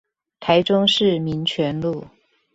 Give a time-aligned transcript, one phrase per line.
[0.39, 2.07] 台中市民權路